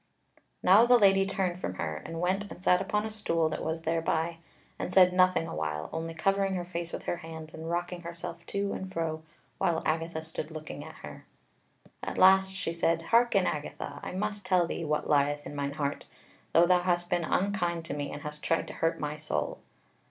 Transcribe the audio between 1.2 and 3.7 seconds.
turned from her, and went and sat upon a stool that